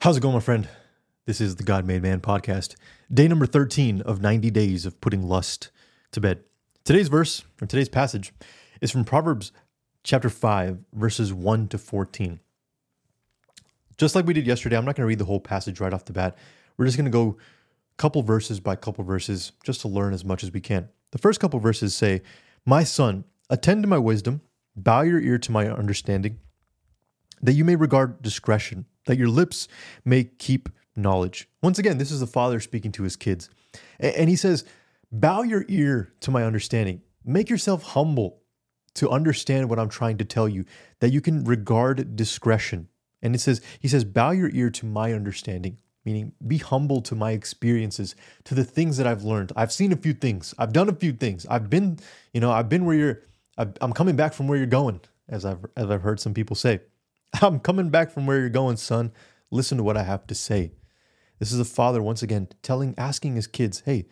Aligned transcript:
How's 0.00 0.16
it 0.16 0.20
going, 0.20 0.34
my 0.34 0.40
friend? 0.40 0.68
This 1.26 1.40
is 1.40 1.56
the 1.56 1.64
God 1.64 1.84
Made 1.84 2.02
Man 2.02 2.20
podcast, 2.20 2.76
day 3.12 3.26
number 3.26 3.46
13 3.46 4.00
of 4.02 4.22
90 4.22 4.48
days 4.52 4.86
of 4.86 5.00
putting 5.00 5.24
lust 5.24 5.72
to 6.12 6.20
bed. 6.20 6.44
Today's 6.84 7.08
verse, 7.08 7.42
or 7.60 7.66
today's 7.66 7.88
passage, 7.88 8.32
is 8.80 8.92
from 8.92 9.04
Proverbs 9.04 9.50
chapter 10.04 10.30
5, 10.30 10.78
verses 10.92 11.32
1 11.32 11.66
to 11.66 11.78
14. 11.78 12.38
Just 13.96 14.14
like 14.14 14.24
we 14.24 14.34
did 14.34 14.46
yesterday, 14.46 14.76
I'm 14.76 14.84
not 14.84 14.94
going 14.94 15.02
to 15.02 15.08
read 15.08 15.18
the 15.18 15.24
whole 15.24 15.40
passage 15.40 15.80
right 15.80 15.92
off 15.92 16.04
the 16.04 16.12
bat. 16.12 16.38
We're 16.76 16.84
just 16.84 16.96
going 16.96 17.06
to 17.06 17.10
go 17.10 17.36
couple 17.96 18.22
verses 18.22 18.60
by 18.60 18.76
couple 18.76 19.02
verses 19.02 19.50
just 19.64 19.80
to 19.80 19.88
learn 19.88 20.14
as 20.14 20.24
much 20.24 20.44
as 20.44 20.52
we 20.52 20.60
can. 20.60 20.88
The 21.10 21.18
first 21.18 21.40
couple 21.40 21.58
verses 21.58 21.92
say, 21.92 22.22
My 22.64 22.84
son, 22.84 23.24
attend 23.50 23.82
to 23.82 23.88
my 23.88 23.98
wisdom, 23.98 24.42
bow 24.76 25.00
your 25.00 25.20
ear 25.20 25.38
to 25.38 25.50
my 25.50 25.68
understanding, 25.68 26.38
that 27.42 27.54
you 27.54 27.64
may 27.64 27.74
regard 27.74 28.22
discretion, 28.22 28.86
that 29.08 29.18
your 29.18 29.28
lips 29.28 29.66
may 30.04 30.24
keep 30.24 30.68
knowledge. 30.94 31.48
Once 31.62 31.78
again, 31.78 31.98
this 31.98 32.10
is 32.10 32.20
the 32.20 32.26
father 32.26 32.60
speaking 32.60 32.92
to 32.92 33.02
his 33.02 33.16
kids. 33.16 33.50
And 33.98 34.28
he 34.28 34.36
says, 34.36 34.64
Bow 35.10 35.42
your 35.42 35.64
ear 35.68 36.12
to 36.20 36.30
my 36.30 36.44
understanding. 36.44 37.02
Make 37.24 37.50
yourself 37.50 37.82
humble 37.82 38.42
to 38.94 39.10
understand 39.10 39.68
what 39.68 39.78
I'm 39.78 39.88
trying 39.88 40.18
to 40.18 40.24
tell 40.24 40.48
you, 40.48 40.64
that 41.00 41.10
you 41.10 41.20
can 41.20 41.44
regard 41.44 42.14
discretion. 42.14 42.88
And 43.22 43.34
it 43.34 43.40
says, 43.40 43.60
He 43.80 43.88
says, 43.88 44.04
Bow 44.04 44.30
your 44.30 44.50
ear 44.52 44.70
to 44.70 44.86
my 44.86 45.12
understanding 45.12 45.78
meaning 46.04 46.32
be 46.46 46.56
humble 46.56 47.02
to 47.02 47.14
my 47.14 47.32
experiences, 47.32 48.16
to 48.44 48.54
the 48.54 48.64
things 48.64 48.96
that 48.96 49.06
I've 49.06 49.24
learned. 49.24 49.52
I've 49.56 49.72
seen 49.72 49.92
a 49.92 49.96
few 49.96 50.14
things, 50.14 50.54
I've 50.58 50.72
done 50.72 50.88
a 50.88 50.94
few 50.94 51.12
things, 51.12 51.44
I've 51.50 51.68
been, 51.68 51.98
you 52.32 52.40
know, 52.40 52.50
I've 52.50 52.70
been 52.70 52.86
where 52.86 52.96
you're, 52.96 53.22
I'm 53.58 53.92
coming 53.92 54.16
back 54.16 54.32
from 54.32 54.48
where 54.48 54.56
you're 54.56 54.66
going, 54.66 55.00
as 55.28 55.44
I've 55.44 55.66
as 55.76 55.90
I've 55.90 56.00
heard 56.00 56.18
some 56.18 56.32
people 56.32 56.56
say. 56.56 56.80
I'm 57.42 57.60
coming 57.60 57.90
back 57.90 58.10
from 58.10 58.26
where 58.26 58.38
you're 58.38 58.48
going, 58.48 58.76
son. 58.76 59.12
Listen 59.50 59.78
to 59.78 59.84
what 59.84 59.96
I 59.96 60.02
have 60.02 60.26
to 60.26 60.34
say. 60.34 60.72
This 61.38 61.52
is 61.52 61.60
a 61.60 61.64
father 61.64 62.02
once 62.02 62.22
again 62.22 62.48
telling, 62.62 62.94
asking 62.98 63.36
his 63.36 63.46
kids, 63.46 63.82
hey, 63.84 64.06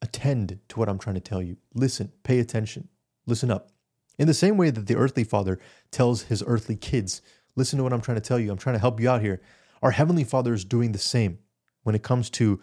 attend 0.00 0.58
to 0.68 0.78
what 0.78 0.88
I'm 0.88 0.98
trying 0.98 1.14
to 1.14 1.20
tell 1.20 1.42
you. 1.42 1.56
Listen, 1.74 2.12
pay 2.22 2.38
attention, 2.38 2.88
listen 3.26 3.50
up. 3.50 3.70
In 4.18 4.26
the 4.26 4.34
same 4.34 4.56
way 4.56 4.70
that 4.70 4.86
the 4.86 4.96
earthly 4.96 5.24
father 5.24 5.58
tells 5.90 6.22
his 6.22 6.42
earthly 6.46 6.76
kids, 6.76 7.22
listen 7.54 7.76
to 7.76 7.82
what 7.82 7.92
I'm 7.92 8.00
trying 8.00 8.16
to 8.16 8.26
tell 8.26 8.38
you. 8.38 8.50
I'm 8.50 8.58
trying 8.58 8.74
to 8.74 8.80
help 8.80 8.98
you 9.00 9.08
out 9.08 9.20
here. 9.20 9.40
Our 9.82 9.92
Heavenly 9.92 10.24
Father 10.24 10.52
is 10.52 10.64
doing 10.64 10.92
the 10.92 10.98
same 10.98 11.38
when 11.84 11.94
it 11.94 12.02
comes 12.02 12.30
to 12.30 12.60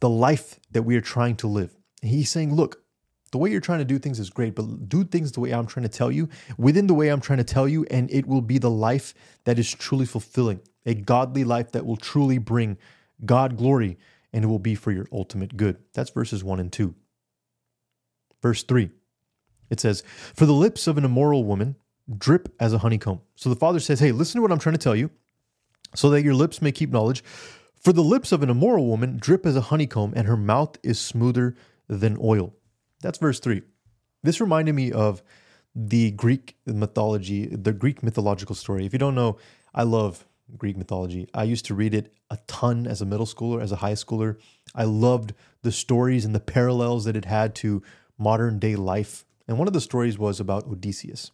the 0.00 0.08
life 0.08 0.58
that 0.70 0.84
we 0.84 0.96
are 0.96 1.02
trying 1.02 1.36
to 1.36 1.46
live. 1.46 1.76
He's 2.00 2.30
saying, 2.30 2.54
look, 2.54 2.82
the 3.32 3.38
way 3.38 3.50
you're 3.50 3.60
trying 3.60 3.80
to 3.80 3.84
do 3.84 3.98
things 3.98 4.20
is 4.20 4.30
great, 4.30 4.54
but 4.54 4.88
do 4.88 5.04
things 5.04 5.32
the 5.32 5.40
way 5.40 5.52
I'm 5.52 5.66
trying 5.66 5.82
to 5.82 5.88
tell 5.88 6.10
you, 6.10 6.28
within 6.56 6.86
the 6.86 6.94
way 6.94 7.08
I'm 7.08 7.20
trying 7.20 7.38
to 7.38 7.44
tell 7.44 7.68
you, 7.68 7.84
and 7.90 8.10
it 8.10 8.26
will 8.26 8.40
be 8.40 8.58
the 8.58 8.70
life 8.70 9.14
that 9.44 9.58
is 9.58 9.72
truly 9.72 10.06
fulfilling, 10.06 10.60
a 10.84 10.94
godly 10.94 11.44
life 11.44 11.72
that 11.72 11.84
will 11.84 11.96
truly 11.96 12.38
bring 12.38 12.78
God 13.24 13.56
glory, 13.56 13.98
and 14.32 14.44
it 14.44 14.48
will 14.48 14.58
be 14.58 14.74
for 14.74 14.92
your 14.92 15.06
ultimate 15.10 15.56
good. 15.56 15.78
That's 15.92 16.10
verses 16.10 16.44
1 16.44 16.60
and 16.60 16.72
2. 16.72 16.94
Verse 18.42 18.62
3, 18.62 18.90
it 19.70 19.80
says, 19.80 20.02
For 20.34 20.46
the 20.46 20.52
lips 20.52 20.86
of 20.86 20.98
an 20.98 21.04
immoral 21.04 21.44
woman 21.44 21.76
drip 22.16 22.54
as 22.60 22.72
a 22.72 22.78
honeycomb. 22.78 23.20
So 23.34 23.48
the 23.48 23.56
father 23.56 23.80
says, 23.80 23.98
Hey, 23.98 24.12
listen 24.12 24.38
to 24.38 24.42
what 24.42 24.52
I'm 24.52 24.58
trying 24.58 24.74
to 24.74 24.78
tell 24.78 24.94
you 24.94 25.10
so 25.94 26.10
that 26.10 26.22
your 26.22 26.34
lips 26.34 26.62
may 26.62 26.72
keep 26.72 26.90
knowledge. 26.90 27.24
For 27.80 27.92
the 27.92 28.02
lips 28.02 28.32
of 28.32 28.42
an 28.42 28.50
immoral 28.50 28.86
woman 28.86 29.16
drip 29.18 29.46
as 29.46 29.56
a 29.56 29.62
honeycomb, 29.62 30.12
and 30.16 30.26
her 30.26 30.36
mouth 30.36 30.76
is 30.82 30.98
smoother 30.98 31.56
than 31.88 32.18
oil. 32.20 32.54
That's 33.00 33.18
verse 33.18 33.40
3. 33.40 33.62
This 34.22 34.40
reminded 34.40 34.74
me 34.74 34.92
of 34.92 35.22
the 35.74 36.10
Greek 36.12 36.56
mythology, 36.66 37.46
the 37.46 37.72
Greek 37.72 38.02
mythological 38.02 38.54
story. 38.54 38.86
If 38.86 38.92
you 38.92 38.98
don't 38.98 39.14
know, 39.14 39.36
I 39.74 39.82
love 39.82 40.26
Greek 40.56 40.76
mythology. 40.76 41.28
I 41.34 41.44
used 41.44 41.66
to 41.66 41.74
read 41.74 41.94
it 41.94 42.12
a 42.30 42.38
ton 42.46 42.86
as 42.86 43.00
a 43.00 43.06
middle 43.06 43.26
schooler, 43.26 43.62
as 43.62 43.72
a 43.72 43.76
high 43.76 43.92
schooler. 43.92 44.36
I 44.74 44.84
loved 44.84 45.34
the 45.62 45.72
stories 45.72 46.24
and 46.24 46.34
the 46.34 46.40
parallels 46.40 47.04
that 47.04 47.16
it 47.16 47.24
had 47.24 47.54
to 47.56 47.82
modern 48.18 48.58
day 48.58 48.76
life. 48.76 49.24
And 49.46 49.58
one 49.58 49.68
of 49.68 49.74
the 49.74 49.80
stories 49.80 50.18
was 50.18 50.40
about 50.40 50.66
Odysseus. 50.66 51.30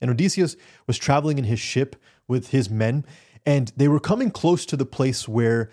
And 0.00 0.10
Odysseus 0.10 0.56
was 0.86 0.98
traveling 0.98 1.38
in 1.38 1.44
his 1.44 1.58
ship 1.58 1.96
with 2.28 2.48
his 2.48 2.68
men, 2.68 3.04
and 3.46 3.72
they 3.76 3.88
were 3.88 4.00
coming 4.00 4.30
close 4.30 4.66
to 4.66 4.76
the 4.76 4.84
place 4.84 5.26
where, 5.26 5.70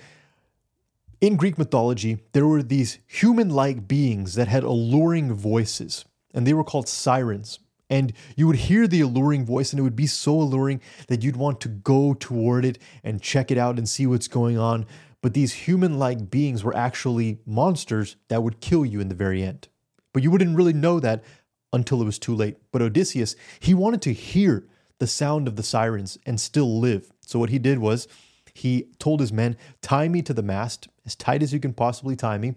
in 1.23 1.37
Greek 1.37 1.57
mythology, 1.57 2.17
there 2.33 2.45
were 2.45 2.61
these 2.61 2.99
human 3.07 3.49
like 3.49 3.87
beings 3.87 4.35
that 4.35 4.49
had 4.49 4.61
alluring 4.61 5.33
voices, 5.33 6.03
and 6.33 6.45
they 6.45 6.53
were 6.53 6.65
called 6.65 6.89
sirens. 6.89 7.59
And 7.89 8.11
you 8.35 8.45
would 8.45 8.57
hear 8.57 8.87
the 8.87 8.99
alluring 8.99 9.45
voice, 9.45 9.71
and 9.71 9.79
it 9.79 9.83
would 9.83 9.95
be 9.95 10.05
so 10.05 10.33
alluring 10.33 10.81
that 11.07 11.23
you'd 11.23 11.37
want 11.37 11.61
to 11.61 11.69
go 11.69 12.13
toward 12.13 12.65
it 12.65 12.77
and 13.05 13.21
check 13.21 13.51
it 13.51 13.57
out 13.57 13.77
and 13.77 13.87
see 13.87 14.05
what's 14.05 14.27
going 14.27 14.57
on. 14.57 14.85
But 15.21 15.33
these 15.33 15.53
human 15.53 15.97
like 15.97 16.29
beings 16.29 16.61
were 16.61 16.75
actually 16.75 17.39
monsters 17.45 18.17
that 18.27 18.43
would 18.43 18.59
kill 18.59 18.85
you 18.85 18.99
in 18.99 19.07
the 19.07 19.15
very 19.15 19.43
end. 19.43 19.69
But 20.11 20.23
you 20.23 20.29
wouldn't 20.29 20.57
really 20.57 20.73
know 20.73 20.99
that 20.99 21.23
until 21.71 22.01
it 22.01 22.05
was 22.05 22.19
too 22.19 22.35
late. 22.35 22.57
But 22.73 22.81
Odysseus, 22.81 23.37
he 23.61 23.73
wanted 23.73 24.01
to 24.01 24.11
hear 24.11 24.67
the 24.99 25.07
sound 25.07 25.47
of 25.47 25.55
the 25.55 25.63
sirens 25.63 26.17
and 26.25 26.37
still 26.37 26.81
live. 26.81 27.13
So 27.21 27.39
what 27.39 27.49
he 27.49 27.59
did 27.59 27.79
was 27.79 28.09
he 28.53 28.89
told 28.99 29.21
his 29.21 29.31
men, 29.31 29.55
tie 29.81 30.09
me 30.09 30.21
to 30.23 30.33
the 30.33 30.43
mast 30.43 30.89
as 31.05 31.15
tight 31.15 31.43
as 31.43 31.53
you 31.53 31.59
can 31.59 31.73
possibly 31.73 32.15
tie 32.15 32.37
me. 32.37 32.55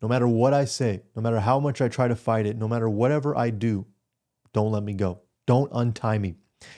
No 0.00 0.08
matter 0.08 0.28
what 0.28 0.54
I 0.54 0.64
say, 0.64 1.02
no 1.16 1.22
matter 1.22 1.40
how 1.40 1.58
much 1.58 1.80
I 1.80 1.88
try 1.88 2.08
to 2.08 2.16
fight 2.16 2.46
it, 2.46 2.56
no 2.56 2.68
matter 2.68 2.88
whatever 2.88 3.36
I 3.36 3.50
do, 3.50 3.86
don't 4.52 4.70
let 4.70 4.82
me 4.82 4.94
go. 4.94 5.20
Don't 5.46 5.70
untie 5.72 6.18
me. 6.18 6.36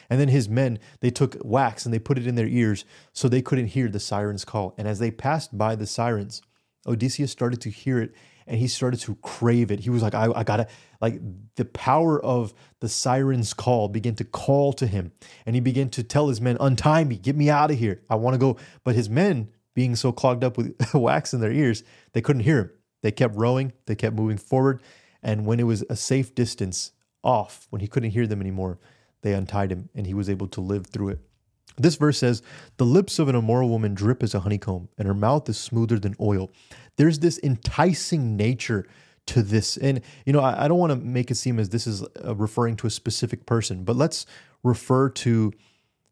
And 0.08 0.20
then 0.20 0.28
his 0.28 0.48
men, 0.48 0.78
they 1.00 1.10
took 1.10 1.36
wax 1.42 1.84
and 1.84 1.94
they 1.94 1.98
put 1.98 2.18
it 2.18 2.26
in 2.26 2.34
their 2.34 2.46
ears 2.46 2.84
so 3.12 3.28
they 3.28 3.42
couldn't 3.42 3.68
hear 3.68 3.88
the 3.88 4.00
sirens 4.00 4.44
call. 4.44 4.74
And 4.78 4.86
as 4.86 4.98
they 4.98 5.10
passed 5.10 5.56
by 5.56 5.76
the 5.76 5.86
sirens, 5.86 6.42
Odysseus 6.86 7.30
started 7.30 7.60
to 7.62 7.70
hear 7.70 8.00
it 8.00 8.14
and 8.46 8.58
he 8.58 8.66
started 8.66 9.00
to 9.00 9.14
crave 9.16 9.70
it. 9.70 9.80
He 9.80 9.90
was 9.90 10.02
like, 10.02 10.14
I, 10.14 10.30
I 10.34 10.42
gotta, 10.42 10.66
like, 11.00 11.20
the 11.54 11.64
power 11.64 12.22
of 12.22 12.52
the 12.80 12.88
siren's 12.88 13.54
call 13.54 13.88
began 13.88 14.16
to 14.16 14.24
call 14.24 14.72
to 14.74 14.86
him. 14.86 15.12
And 15.46 15.54
he 15.54 15.60
began 15.60 15.88
to 15.90 16.02
tell 16.02 16.28
his 16.28 16.40
men, 16.40 16.56
Untie 16.58 17.04
me, 17.04 17.16
get 17.16 17.36
me 17.36 17.48
out 17.48 17.70
of 17.70 17.78
here. 17.78 18.02
I 18.10 18.16
wanna 18.16 18.38
go. 18.38 18.56
But 18.82 18.96
his 18.96 19.08
men, 19.08 19.50
being 19.74 19.96
so 19.96 20.12
clogged 20.12 20.44
up 20.44 20.56
with 20.56 20.74
wax 20.94 21.32
in 21.32 21.40
their 21.40 21.52
ears, 21.52 21.84
they 22.12 22.20
couldn't 22.20 22.42
hear 22.42 22.58
him. 22.58 22.70
They 23.02 23.10
kept 23.10 23.36
rowing, 23.36 23.72
they 23.86 23.94
kept 23.94 24.16
moving 24.16 24.36
forward. 24.36 24.82
And 25.22 25.46
when 25.46 25.60
it 25.60 25.64
was 25.64 25.84
a 25.88 25.96
safe 25.96 26.34
distance 26.34 26.92
off, 27.22 27.66
when 27.70 27.80
he 27.80 27.88
couldn't 27.88 28.10
hear 28.10 28.26
them 28.26 28.40
anymore, 28.40 28.78
they 29.22 29.32
untied 29.32 29.70
him 29.70 29.88
and 29.94 30.06
he 30.06 30.14
was 30.14 30.28
able 30.28 30.48
to 30.48 30.60
live 30.60 30.86
through 30.86 31.10
it. 31.10 31.20
This 31.76 31.96
verse 31.96 32.18
says, 32.18 32.42
The 32.76 32.86
lips 32.86 33.18
of 33.18 33.28
an 33.28 33.36
immoral 33.36 33.68
woman 33.68 33.94
drip 33.94 34.22
as 34.22 34.34
a 34.34 34.40
honeycomb, 34.40 34.88
and 34.98 35.06
her 35.06 35.14
mouth 35.14 35.48
is 35.48 35.58
smoother 35.58 35.98
than 35.98 36.14
oil. 36.20 36.50
There's 36.96 37.20
this 37.20 37.38
enticing 37.42 38.36
nature 38.36 38.86
to 39.26 39.42
this. 39.42 39.76
And, 39.76 40.00
you 40.26 40.32
know, 40.32 40.40
I, 40.40 40.64
I 40.64 40.68
don't 40.68 40.78
want 40.78 40.90
to 40.90 40.96
make 40.96 41.30
it 41.30 41.36
seem 41.36 41.58
as 41.58 41.68
this 41.68 41.86
is 41.86 42.02
uh, 42.24 42.34
referring 42.34 42.76
to 42.76 42.86
a 42.86 42.90
specific 42.90 43.46
person, 43.46 43.84
but 43.84 43.96
let's 43.96 44.26
refer 44.62 45.08
to 45.08 45.52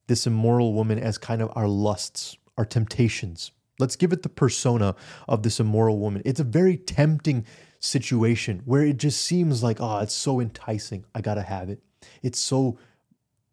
this 0.06 0.26
immoral 0.26 0.72
woman 0.72 0.98
as 0.98 1.18
kind 1.18 1.42
of 1.42 1.50
our 1.54 1.68
lusts, 1.68 2.36
our 2.58 2.66
temptations. 2.66 3.52
Let's 3.78 3.96
give 3.96 4.12
it 4.12 4.22
the 4.22 4.28
persona 4.28 4.96
of 5.26 5.42
this 5.42 5.60
immoral 5.60 5.98
woman. 5.98 6.20
It's 6.24 6.40
a 6.40 6.44
very 6.44 6.76
tempting 6.76 7.46
situation 7.78 8.62
where 8.64 8.82
it 8.82 8.96
just 8.96 9.22
seems 9.22 9.62
like, 9.62 9.80
oh, 9.80 10.00
it's 10.00 10.12
so 10.12 10.40
enticing. 10.40 11.04
I 11.14 11.20
got 11.20 11.34
to 11.34 11.42
have 11.42 11.70
it. 11.70 11.80
It's 12.22 12.40
so 12.40 12.78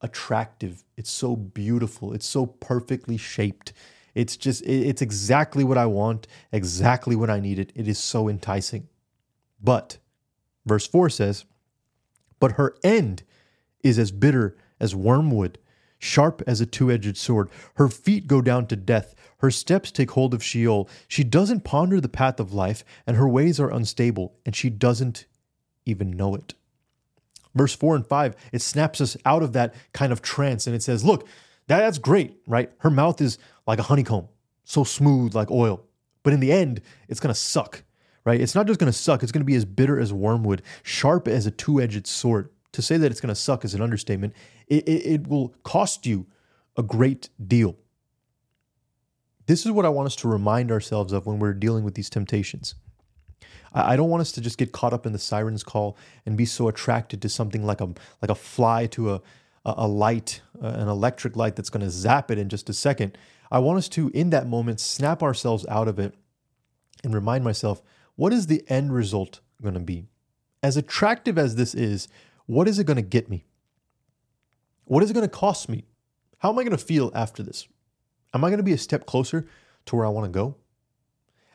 attractive. 0.01 0.83
It's 0.97 1.11
so 1.11 1.35
beautiful. 1.35 2.11
It's 2.13 2.27
so 2.27 2.47
perfectly 2.47 3.17
shaped. 3.17 3.71
It's 4.15 4.35
just, 4.35 4.65
it's 4.65 5.01
exactly 5.01 5.63
what 5.63 5.77
I 5.77 5.85
want, 5.85 6.27
exactly 6.51 7.15
what 7.15 7.29
I 7.29 7.39
need 7.39 7.59
it. 7.59 7.71
It 7.75 7.88
is 7.88 7.99
so 7.99 8.27
enticing. 8.27 8.88
But, 9.61 9.97
verse 10.65 10.88
4 10.88 11.09
says, 11.09 11.45
But 12.39 12.53
her 12.53 12.75
end 12.83 13.23
is 13.83 13.99
as 13.99 14.11
bitter 14.11 14.57
as 14.79 14.95
wormwood, 14.95 15.59
sharp 16.05 16.41
as 16.47 16.61
a 16.61 16.66
two 16.66 16.91
edged 16.91 17.17
sword. 17.17 17.49
Her 17.75 17.88
feet 17.88 18.27
go 18.27 18.41
down 18.41 18.67
to 18.67 18.75
death. 18.75 19.16
Her 19.39 19.51
steps 19.51 19.91
take 19.91 20.12
hold 20.12 20.33
of 20.33 20.44
Sheol. 20.44 20.89
She 21.07 21.24
doesn't 21.24 21.63
ponder 21.63 22.00
the 22.00 22.09
path 22.09 22.39
of 22.39 22.53
life, 22.53 22.85
and 23.06 23.18
her 23.18 23.27
ways 23.27 23.59
are 23.59 23.71
unstable, 23.71 24.35
and 24.45 24.56
she 24.56 24.69
doesn't 24.69 25.25
even 25.85 26.12
know 26.12 26.35
it 26.35 26.53
verse 27.56 27.74
4 27.74 27.95
and 27.95 28.06
5, 28.06 28.35
it 28.51 28.62
snaps 28.62 29.01
us 29.01 29.18
out 29.25 29.41
of 29.41 29.53
that 29.53 29.74
kind 29.94 30.12
of 30.12 30.21
trance 30.21 30.68
and 30.68 30.75
it 30.75 30.83
says, 30.83 31.03
Look, 31.03 31.27
that, 31.68 31.80
that's 31.80 31.97
great, 31.97 32.35
right? 32.45 32.69
Her 32.80 32.91
mouth 32.91 33.21
is 33.21 33.39
like 33.65 33.80
a 33.80 33.83
honeycomb, 33.83 34.27
so 34.65 34.83
smooth 34.83 35.33
like 35.33 35.50
oil. 35.50 35.83
But 36.21 36.33
in 36.33 36.39
the 36.39 36.51
end, 36.51 36.81
it's 37.07 37.19
going 37.19 37.33
to 37.33 37.39
suck, 37.39 37.83
right? 38.25 38.39
It's 38.39 38.56
not 38.56 38.68
just 38.68 38.80
going 38.80 38.91
to 38.91 38.97
suck, 38.97 39.24
it's 39.24 39.31
going 39.31 39.41
to 39.41 39.45
be 39.45 39.56
as 39.56 39.65
bitter 39.65 40.00
as 40.00 40.13
wormwood, 40.13 40.62
sharp 40.83 41.27
as 41.27 41.45
a 41.45 41.51
two 41.51 41.81
edged 41.81 42.06
sword. 42.06 42.50
To 42.75 42.81
say 42.81 42.98
that 42.98 43.12
it's 43.12 43.22
going 43.22 43.33
to 43.33 43.39
suck 43.39 43.66
is 43.66 43.74
an 43.74 43.81
understatement. 43.81 44.33
It, 44.68 44.88
it, 44.88 45.06
it 45.06 45.27
will 45.27 45.56
cost 45.63 46.06
you 46.06 46.27
a 46.77 46.83
great 46.83 47.30
deal. 47.45 47.77
This 49.45 49.66
is 49.66 49.72
what 49.72 49.86
I 49.86 49.89
want 49.89 50.07
us 50.07 50.16
to 50.18 50.27
remind 50.27 50.72
ourselves 50.72 51.13
of 51.13 51.25
when 51.25 51.39
we're 51.39 51.54
dealing 51.54 51.83
with 51.83 51.95
these 51.95 52.10
temptations. 52.10 52.75
I 53.74 53.95
don't 53.95 54.10
want 54.10 54.22
us 54.22 54.31
to 54.33 54.42
just 54.42 54.57
get 54.57 54.72
caught 54.72 54.94
up 54.94 55.06
in 55.06 55.12
the 55.12 55.19
siren's 55.19 55.63
call 55.63 55.98
and 56.25 56.38
be 56.38 56.45
so 56.45 56.68
attracted 56.68 57.22
to 57.22 57.30
something 57.30 57.66
like 57.66 57.81
a 57.81 57.94
like 58.22 58.31
a 58.31 58.36
fly 58.36 58.88
to 58.88 59.13
a 59.13 59.21
a, 59.66 59.88
light, 59.88 60.42
uh, 60.62 60.68
an 60.68 60.88
electric 60.88 61.36
light 61.36 61.56
that's 61.56 61.69
going 61.69 61.83
to 61.83 61.89
zap 61.89 62.30
it 62.30 62.38
in 62.38 62.50
just 62.50 62.69
a 62.69 62.74
second. 62.74 63.18
I 63.51 63.60
want 63.60 63.80
us 63.80 63.89
to, 63.89 64.10
in 64.10 64.30
that 64.30 64.48
moment, 64.48 64.80
snap 64.80 65.24
ourselves 65.24 65.66
out 65.68 65.88
of 65.88 65.98
it 65.98 66.13
and 67.04 67.13
remind 67.13 67.44
myself 67.44 67.81
what 68.16 68.31
is 68.31 68.48
the 68.48 68.63
end 68.69 68.94
result 68.94 69.42
going 69.62 69.74
to 69.74 69.80
be? 69.80 70.06
As 70.63 70.78
attractive 70.78 71.38
as 71.38 71.56
this 71.56 71.75
is, 71.75 72.07
what 72.45 72.68
is 72.68 72.80
it 72.80 72.86
going 72.86 72.97
to 72.97 73.03
get 73.03 73.30
me? 73.30 73.45
What 74.86 75.03
is 75.03 75.09
it 75.09 75.13
going 75.13 75.27
to 75.27 75.36
cost 75.36 75.68
me? 75.68 75.86
How 76.39 76.50
am 76.50 76.59
I 76.59 76.63
going 76.63 76.77
to 76.77 76.83
feel 76.83 77.12
after 77.15 77.42
this? 77.42 77.68
Am 78.33 78.44
I 78.44 78.50
going 78.50 78.57
to 78.57 78.63
be 78.63 78.74
a 78.74 78.77
step 78.77 79.06
closer 79.06 79.47
to 79.86 79.95
where 79.95 80.06
I 80.06 80.09
want 80.09 80.25
to 80.25 80.31
go? 80.31 80.56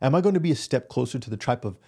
Am 0.02 0.14
I 0.14 0.20
going 0.20 0.34
to 0.34 0.40
be 0.40 0.50
a 0.50 0.56
step 0.56 0.88
closer 0.88 1.18
to 1.18 1.30
the 1.30 1.36
type 1.36 1.64
of 1.64 1.78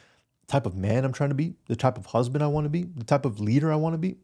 type 0.48 0.66
of 0.66 0.76
man 0.76 1.04
I'm 1.04 1.12
trying 1.12 1.30
to 1.30 1.34
be, 1.34 1.54
the 1.68 1.76
type 1.76 1.96
of 1.96 2.06
husband 2.06 2.44
I 2.44 2.48
want 2.48 2.66
to 2.66 2.68
be, 2.68 2.82
the 2.82 3.04
type 3.04 3.24
of 3.24 3.40
leader 3.40 3.72
I 3.72 3.76
want 3.76 3.94
to 3.94 3.98
be? 3.98 4.16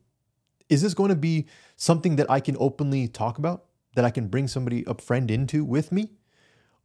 Is 0.68 0.82
this 0.82 0.92
going 0.92 1.08
to 1.08 1.16
be 1.16 1.46
something 1.76 2.16
that 2.16 2.30
I 2.30 2.40
can 2.40 2.56
openly 2.60 3.08
talk 3.08 3.38
about, 3.38 3.64
that 3.94 4.04
I 4.04 4.10
can 4.10 4.28
bring 4.28 4.46
somebody, 4.46 4.84
a 4.86 4.94
friend 4.94 5.30
into 5.30 5.64
with 5.64 5.90
me? 5.90 6.10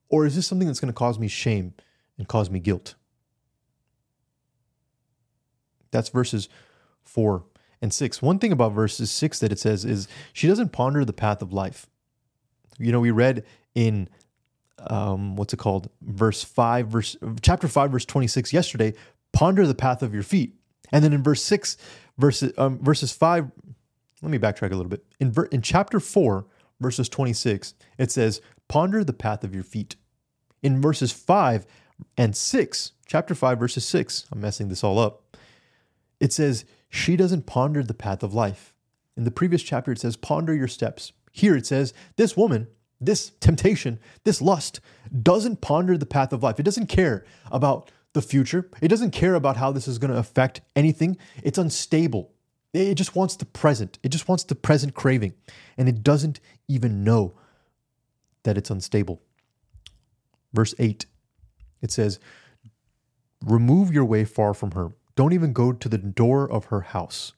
Or 0.07 0.25
is 0.25 0.36
this 0.36 0.48
something 0.48 0.68
that's 0.68 0.80
going 0.80 0.94
to 0.94 0.98
cause 0.98 1.19
me 1.19 1.28
shame 1.28 1.74
and 2.18 2.28
cause 2.28 2.50
me 2.50 2.60
guilt? 2.60 2.95
That's 5.92 6.10
verses 6.10 6.48
four 7.04 7.44
and 7.83 7.94
six. 7.94 8.21
One 8.21 8.39
thing 8.39 8.51
about 8.51 8.71
verses 8.71 9.12
six 9.12 9.39
that 9.39 9.51
it 9.51 9.59
says 9.59 9.83
is 9.83 10.07
she 10.31 10.47
doesn't 10.47 10.71
ponder 10.71 11.03
the 11.06 11.13
path 11.13 11.41
of 11.41 11.51
life. 11.51 11.85
You 12.80 12.91
know, 12.91 13.01
we 13.01 13.12
read 13.12 13.44
in 13.75 14.09
um, 14.88 15.35
what's 15.35 15.53
it 15.53 15.57
called? 15.57 15.89
Verse 16.01 16.44
five, 16.44 16.88
verse 16.88 17.15
chapter 17.41 17.68
five, 17.68 17.91
verse 17.91 18.06
twenty 18.06 18.27
six 18.27 18.53
yesterday. 18.53 18.94
Ponder 19.33 19.68
the 19.68 19.75
path 19.75 20.01
of 20.01 20.13
your 20.13 20.24
feet, 20.24 20.56
and 20.91 21.03
then 21.03 21.13
in 21.13 21.21
verse 21.21 21.44
six, 21.44 21.77
verses 22.18 22.53
um, 22.57 22.80
verses 22.80 23.12
five. 23.12 23.51
Let 24.21 24.31
me 24.31 24.39
backtrack 24.39 24.71
a 24.71 24.75
little 24.75 24.89
bit. 24.89 25.03
In 25.19 25.31
ver, 25.31 25.45
in 25.45 25.62
chapter 25.62 26.00
four, 26.00 26.45
verses 26.80 27.09
twenty 27.09 27.33
six, 27.33 27.74
it 27.97 28.12
says, 28.12 28.41
"Ponder 28.69 29.03
the 29.03 29.13
path 29.13 29.44
of 29.44 29.53
your 29.53 29.63
feet." 29.63 29.97
In 30.62 30.81
verses 30.81 31.12
five 31.12 31.65
and 32.18 32.35
six, 32.35 32.94
chapter 33.06 33.35
five, 33.35 33.59
verses 33.59 33.85
six. 33.85 34.25
I'm 34.31 34.39
messing 34.39 34.69
this 34.69 34.83
all 34.83 34.97
up 34.97 35.24
it 36.24 36.31
says, 36.31 36.63
she 36.94 37.16
doesn't 37.16 37.48
ponder 37.48 37.81
the 37.81 37.95
path 37.95 38.22
of 38.22 38.36
life. 38.36 38.72
In 39.18 39.24
the 39.24 39.31
previous 39.31 39.63
chapter, 39.63 39.92
it 39.92 40.00
says, 40.00 40.16
ponder 40.16 40.54
your 40.54 40.68
steps. 40.68 41.12
Here 41.31 41.56
it 41.56 41.66
says, 41.66 41.92
this 42.18 42.38
woman, 42.38 42.68
this 43.01 43.31
temptation, 43.40 43.98
this 44.25 44.44
lust 44.44 44.80
doesn't 45.24 45.60
ponder 45.60 45.98
the 45.98 46.06
path 46.06 46.31
of 46.31 46.44
life. 46.44 46.60
It 46.60 46.63
doesn't 46.63 46.90
care 46.90 47.25
about 47.51 47.90
the 48.13 48.22
future. 48.22 48.69
It 48.80 48.90
doesn't 48.90 49.10
care 49.10 49.34
about 49.34 49.57
how 49.57 49.72
this 49.72 49.88
is 49.88 49.98
going 49.98 50.13
to 50.13 50.19
affect 50.19 50.62
anything. 50.75 51.18
It's 51.42 51.57
unstable. 51.57 52.31
It 52.74 52.94
just 52.94 53.16
wants 53.16 53.38
the 53.38 53.45
present. 53.45 53.98
It 54.04 54.10
just 54.10 54.28
wants 54.28 54.44
the 54.44 54.54
present 54.54 54.94
craving. 54.94 55.34
And 55.80 55.90
it 55.90 56.04
doesn't 56.04 56.40
even 56.68 57.04
know 57.04 57.34
that 58.44 58.56
it's 58.56 58.69
unstable. 58.69 59.19
Verse 60.54 60.75
8, 60.78 61.07
it 61.81 61.90
says, 61.90 62.19
Remove 63.44 63.92
your 63.92 64.06
way 64.06 64.25
far 64.25 64.54
from 64.54 64.72
her. 64.72 64.92
Don't 65.15 65.33
even 65.33 65.54
go 65.54 65.71
to 65.71 65.89
the 65.89 65.98
door 65.98 66.50
of 66.50 66.65
her 66.65 66.81
house. 66.81 67.33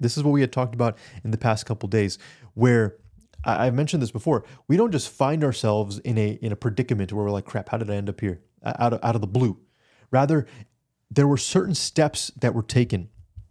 This 0.00 0.16
is 0.16 0.24
what 0.24 0.32
we 0.32 0.40
had 0.40 0.52
talked 0.52 0.74
about 0.74 0.98
in 1.22 1.30
the 1.30 1.38
past 1.38 1.66
couple 1.66 1.88
days, 1.88 2.18
where 2.54 2.96
I, 3.44 3.66
have 3.66 3.74
mentioned 3.74 4.02
this 4.02 4.10
before. 4.10 4.44
We 4.68 4.76
don't 4.76 4.92
just 4.92 5.08
find 5.08 5.44
ourselves 5.44 5.98
in 6.00 6.18
a 6.18 6.30
in 6.42 6.52
a 6.52 6.56
predicament 6.56 7.12
where 7.12 7.24
we're 7.24 7.30
like, 7.30 7.44
"Crap, 7.44 7.68
how 7.68 7.78
did 7.78 7.90
I 7.90 7.94
end 7.96 8.08
up 8.08 8.20
here?" 8.20 8.40
Uh, 8.62 8.72
out 8.78 8.92
of 8.92 9.00
out 9.02 9.14
of 9.14 9.20
the 9.20 9.26
blue. 9.26 9.58
Rather, 10.10 10.46
there 11.10 11.26
were 11.26 11.36
certain 11.36 11.74
steps 11.74 12.30
that 12.40 12.54
were 12.54 12.62
taken, 12.62 13.08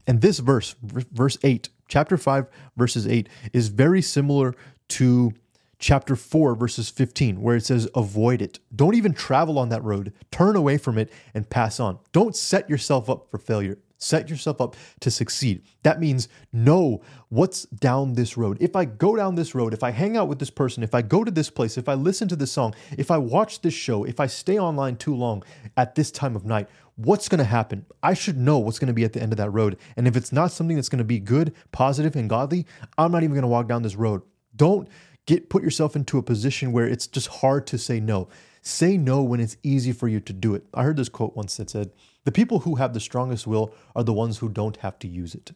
and 0.08 0.22
this 0.22 0.40
verse, 0.40 0.76
verse 0.82 1.38
eight, 1.44 1.70
chapter 1.88 2.18
five, 2.18 2.48
verses 2.76 3.08
eight, 3.08 3.30
is 3.54 3.70
very 3.70 4.02
similar 4.02 4.56
to 4.90 5.34
chapter 5.82 6.16
4, 6.16 6.56
verses 6.56 6.90
15, 6.90 7.42
where 7.42 7.58
it 7.58 7.66
says, 7.66 7.90
Avoid 7.94 8.42
it. 8.42 8.60
Don't 8.74 8.96
even 8.96 9.14
travel 9.14 9.60
on 9.60 9.70
that 9.70 9.84
road. 9.84 10.14
Turn 10.32 10.56
away 10.56 10.78
from 10.78 10.98
it 10.98 11.12
and 11.34 11.50
pass 11.50 11.80
on. 11.80 12.00
Don't 12.14 12.36
set 12.36 12.70
yourself 12.70 13.10
up 13.10 13.30
for 13.30 13.38
failure. 13.38 13.78
Set 13.98 14.30
yourself 14.30 14.60
up 14.60 14.76
to 15.02 15.12
succeed. 15.12 15.62
That 15.84 16.00
means 16.00 16.28
know 16.52 17.02
what's 17.30 17.64
down 17.66 18.14
this 18.14 18.36
road. 18.36 18.58
If 18.60 18.76
I 18.76 18.86
go 18.86 19.16
down 19.16 19.36
this 19.36 19.54
road, 19.54 19.76
if 19.76 19.84
I 19.84 19.92
hang 19.92 20.18
out 20.18 20.28
with 20.28 20.40
this 20.40 20.50
person, 20.50 20.82
if 20.82 20.96
I 20.96 21.04
go 21.04 21.24
to 21.24 21.30
this 21.30 21.52
place, 21.52 21.78
if 21.78 21.88
I 21.88 21.94
listen 21.94 22.28
to 22.30 22.36
this 22.36 22.52
song, 22.52 22.74
if 22.98 23.12
I 23.12 23.20
watch 23.20 23.62
this 23.62 23.76
show, 23.76 24.04
if 24.04 24.20
I 24.20 24.26
stay 24.26 24.58
online 24.58 24.96
too 24.96 25.16
long 25.16 25.44
at 25.78 25.94
this 25.94 26.10
time 26.10 26.36
of 26.36 26.46
night, 26.46 26.68
what's 26.96 27.30
going 27.30 27.40
to 27.40 27.46
happen? 27.46 27.86
I 28.02 28.16
should 28.16 28.38
know 28.38 28.58
what's 28.58 28.80
going 28.80 28.88
to 28.88 28.94
be 28.94 29.04
at 29.04 29.14
the 29.14 29.22
end 29.22 29.34
of 29.34 29.38
that 29.38 29.52
road. 29.52 29.78
And 29.96 30.08
if 30.08 30.16
it's 30.16 30.32
not 30.32 30.52
something 30.52 30.78
that's 30.78 30.90
going 30.90 30.98
to 30.98 31.04
be 31.04 31.20
good, 31.20 31.54
positive, 31.72 32.16
and 32.16 32.28
godly, 32.28 32.66
I'm 32.98 33.12
not 33.12 33.22
even 33.22 33.36
going 33.36 33.44
to 33.44 33.48
walk 33.48 33.68
down 33.68 33.84
this 33.84 33.96
road. 33.96 34.24
Don't 34.56 34.88
Get 35.26 35.50
put 35.50 35.64
yourself 35.64 35.96
into 35.96 36.18
a 36.18 36.24
position 36.24 36.72
where 36.72 36.88
it's 36.88 37.08
just 37.08 37.28
hard 37.28 37.68
to 37.68 37.78
say 37.78 38.00
no. 38.00 38.28
Say 38.62 38.98
no 38.98 39.22
when 39.22 39.40
it's 39.40 39.58
easy 39.64 39.92
for 39.92 40.08
you 40.08 40.20
to 40.20 40.34
do 40.34 40.56
it. 40.56 40.66
I 40.74 40.84
heard 40.84 40.98
this 40.98 41.10
quote 41.10 41.36
once 41.36 41.58
that 41.58 41.70
said, 41.70 41.92
"The 42.26 42.32
people 42.32 42.60
who 42.60 42.76
have 42.76 42.94
the 42.94 43.00
strongest 43.00 43.48
will 43.48 43.74
are 43.96 44.04
the 44.04 44.14
ones 44.14 44.40
who 44.40 44.50
don't 44.50 44.78
have 44.78 45.00
to 45.00 45.08
use 45.08 45.36
it." 45.36 45.52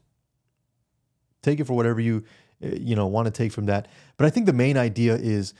Take 1.41 1.59
it 1.59 1.65
for 1.65 1.73
whatever 1.73 1.99
you 1.99 2.23
eh, 2.61 2.77
you 2.79 2.95
know 2.95 3.07
want 3.07 3.25
to 3.25 3.31
take 3.31 3.51
from 3.51 3.65
that. 3.65 3.87
But 4.17 4.25
I 4.25 4.29
think 4.29 4.45
the 4.45 4.53
main 4.53 4.77
idea 4.77 5.15
is 5.15 5.53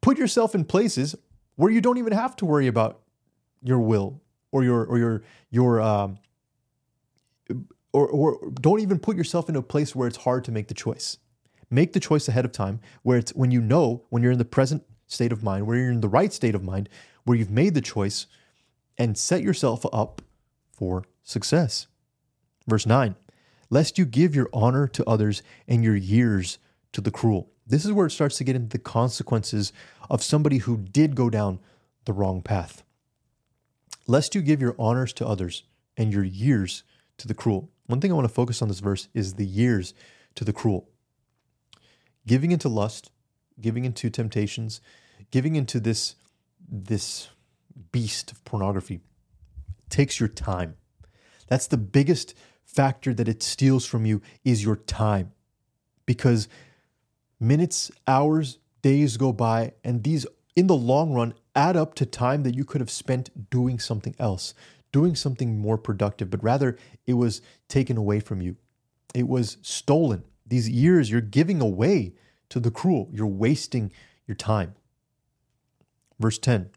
put 0.00 0.18
yourself 0.18 0.54
in 0.54 0.64
places 0.64 1.14
where 1.56 1.70
you 1.70 1.80
don't 1.80 1.98
even 1.98 2.12
have 2.12 2.36
to 2.36 2.46
worry 2.46 2.66
about 2.66 3.00
your 3.62 3.80
will 3.80 4.20
or 4.52 4.64
your 4.64 4.84
or 4.84 4.98
your 4.98 5.22
your 5.50 5.80
um, 5.80 6.18
or 7.92 8.08
or 8.08 8.50
don't 8.60 8.80
even 8.80 8.98
put 8.98 9.16
yourself 9.16 9.48
in 9.48 9.56
a 9.56 9.62
place 9.62 9.94
where 9.94 10.08
it's 10.08 10.18
hard 10.18 10.44
to 10.44 10.52
make 10.52 10.68
the 10.68 10.74
choice. 10.74 11.18
Make 11.70 11.92
the 11.92 12.00
choice 12.00 12.28
ahead 12.28 12.44
of 12.44 12.52
time 12.52 12.80
where 13.02 13.18
it's 13.18 13.34
when 13.34 13.50
you 13.50 13.60
know, 13.60 14.04
when 14.08 14.22
you're 14.22 14.32
in 14.32 14.38
the 14.38 14.44
present 14.44 14.84
state 15.06 15.32
of 15.32 15.42
mind, 15.42 15.66
where 15.66 15.76
you're 15.76 15.90
in 15.90 16.00
the 16.00 16.08
right 16.08 16.32
state 16.32 16.54
of 16.54 16.62
mind, 16.62 16.88
where 17.24 17.36
you've 17.36 17.50
made 17.50 17.74
the 17.74 17.80
choice 17.80 18.26
and 18.96 19.18
set 19.18 19.42
yourself 19.42 19.84
up 19.92 20.22
for 20.72 21.04
success. 21.22 21.86
Verse 22.66 22.86
9, 22.86 23.16
lest 23.70 23.98
you 23.98 24.04
give 24.04 24.34
your 24.34 24.48
honor 24.52 24.88
to 24.88 25.04
others 25.08 25.42
and 25.66 25.84
your 25.84 25.96
years 25.96 26.58
to 26.92 27.00
the 27.00 27.10
cruel. 27.10 27.50
This 27.66 27.84
is 27.84 27.92
where 27.92 28.06
it 28.06 28.12
starts 28.12 28.38
to 28.38 28.44
get 28.44 28.56
into 28.56 28.68
the 28.68 28.82
consequences 28.82 29.72
of 30.08 30.22
somebody 30.22 30.58
who 30.58 30.78
did 30.78 31.14
go 31.14 31.28
down 31.28 31.60
the 32.06 32.14
wrong 32.14 32.40
path. 32.40 32.82
Lest 34.06 34.34
you 34.34 34.40
give 34.40 34.62
your 34.62 34.74
honors 34.78 35.12
to 35.14 35.26
others 35.26 35.64
and 35.96 36.12
your 36.12 36.24
years 36.24 36.82
to 37.18 37.28
the 37.28 37.34
cruel. 37.34 37.70
One 37.86 38.00
thing 38.00 38.10
I 38.10 38.14
want 38.14 38.26
to 38.26 38.32
focus 38.32 38.62
on 38.62 38.68
this 38.68 38.80
verse 38.80 39.08
is 39.12 39.34
the 39.34 39.46
years 39.46 39.92
to 40.34 40.44
the 40.44 40.52
cruel 40.52 40.88
giving 42.28 42.52
into 42.52 42.68
lust, 42.68 43.10
giving 43.60 43.84
into 43.84 44.08
temptations, 44.10 44.80
giving 45.32 45.56
into 45.56 45.80
this 45.80 46.14
this 46.70 47.30
beast 47.90 48.30
of 48.30 48.44
pornography 48.44 49.00
takes 49.88 50.20
your 50.20 50.28
time. 50.28 50.76
That's 51.48 51.66
the 51.66 51.78
biggest 51.78 52.34
factor 52.62 53.14
that 53.14 53.28
it 53.28 53.42
steals 53.42 53.86
from 53.86 54.04
you 54.04 54.20
is 54.44 54.62
your 54.62 54.76
time. 54.76 55.32
Because 56.04 56.48
minutes, 57.40 57.90
hours, 58.06 58.58
days 58.82 59.16
go 59.16 59.32
by 59.32 59.72
and 59.82 60.04
these 60.04 60.26
in 60.54 60.66
the 60.66 60.76
long 60.76 61.14
run 61.14 61.32
add 61.56 61.76
up 61.76 61.94
to 61.94 62.04
time 62.04 62.42
that 62.42 62.54
you 62.54 62.64
could 62.64 62.82
have 62.82 62.90
spent 62.90 63.48
doing 63.48 63.78
something 63.78 64.14
else, 64.18 64.52
doing 64.92 65.14
something 65.14 65.58
more 65.58 65.78
productive, 65.78 66.28
but 66.28 66.44
rather 66.44 66.76
it 67.06 67.14
was 67.14 67.40
taken 67.68 67.96
away 67.96 68.20
from 68.20 68.42
you. 68.42 68.56
It 69.14 69.26
was 69.26 69.56
stolen 69.62 70.24
these 70.48 70.68
years 70.68 71.10
you're 71.10 71.20
giving 71.20 71.60
away 71.60 72.14
to 72.50 72.60
the 72.60 72.70
cruel. 72.70 73.08
You're 73.12 73.26
wasting 73.26 73.92
your 74.26 74.34
time. 74.34 74.74
Verse 76.18 76.38
10 76.38 76.70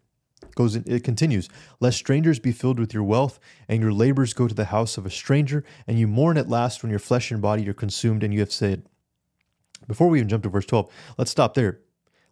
goes 0.56 0.76
in, 0.76 0.84
it 0.86 1.04
continues 1.04 1.50
lest 1.80 1.98
strangers 1.98 2.40
be 2.40 2.52
filled 2.52 2.80
with 2.80 2.94
your 2.94 3.04
wealth 3.04 3.40
and 3.68 3.82
your 3.82 3.94
labors 3.94 4.34
go 4.34 4.48
to 4.48 4.56
the 4.56 4.66
house 4.66 4.98
of 4.98 5.06
a 5.06 5.10
stranger 5.10 5.64
and 5.88 5.98
you 5.98 6.08
mourn 6.08 6.38
at 6.38 6.50
last 6.50 6.82
when 6.82 6.90
your 6.90 7.00
flesh 7.00 7.32
and 7.32 7.42
body 7.42 7.68
are 7.70 7.74
consumed 7.74 8.24
and 8.24 8.34
you 8.34 8.40
have 8.40 8.52
said 8.52 8.84
before 9.88 10.10
we 10.10 10.20
even 10.20 10.28
jump 10.28 10.44
to 10.44 10.50
verse 10.50 10.66
12 10.66 10.92
let's 11.18 11.32
stop 11.32 11.54
there 11.54 11.80